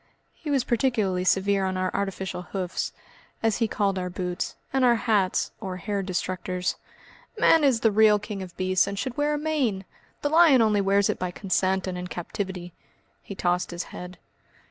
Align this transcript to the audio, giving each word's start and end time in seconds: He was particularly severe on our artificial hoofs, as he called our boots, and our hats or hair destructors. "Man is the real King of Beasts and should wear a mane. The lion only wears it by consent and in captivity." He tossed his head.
He 0.33 0.49
was 0.49 0.63
particularly 0.63 1.23
severe 1.23 1.63
on 1.63 1.77
our 1.77 1.91
artificial 1.93 2.41
hoofs, 2.41 2.91
as 3.43 3.57
he 3.57 3.67
called 3.67 3.99
our 3.99 4.09
boots, 4.09 4.55
and 4.73 4.83
our 4.83 4.95
hats 4.95 5.51
or 5.61 5.77
hair 5.77 6.01
destructors. 6.01 6.75
"Man 7.37 7.63
is 7.63 7.81
the 7.81 7.91
real 7.91 8.17
King 8.17 8.41
of 8.41 8.57
Beasts 8.57 8.87
and 8.87 8.97
should 8.97 9.15
wear 9.15 9.35
a 9.35 9.37
mane. 9.37 9.85
The 10.23 10.29
lion 10.29 10.59
only 10.59 10.81
wears 10.81 11.07
it 11.07 11.19
by 11.19 11.29
consent 11.29 11.85
and 11.85 11.99
in 11.99 12.07
captivity." 12.07 12.73
He 13.21 13.35
tossed 13.35 13.69
his 13.69 13.83
head. 13.93 14.17